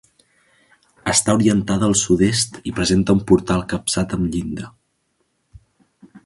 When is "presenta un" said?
2.79-3.21